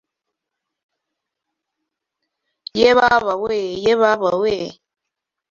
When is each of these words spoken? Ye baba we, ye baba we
Ye 2.79 2.89
baba 2.97 3.33
we, 3.43 3.57
ye 3.83 3.93
baba 4.01 4.31
we 4.41 4.55